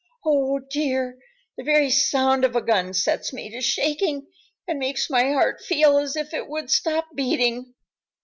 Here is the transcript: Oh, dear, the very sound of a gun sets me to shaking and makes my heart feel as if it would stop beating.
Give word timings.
Oh, 0.25 0.57
dear, 0.57 1.19
the 1.57 1.63
very 1.63 1.91
sound 1.91 2.43
of 2.43 2.55
a 2.55 2.61
gun 2.63 2.91
sets 2.95 3.31
me 3.31 3.51
to 3.51 3.61
shaking 3.61 4.25
and 4.67 4.79
makes 4.79 5.11
my 5.11 5.31
heart 5.31 5.61
feel 5.61 5.99
as 5.99 6.15
if 6.15 6.33
it 6.33 6.49
would 6.49 6.71
stop 6.71 7.09
beating. 7.13 7.75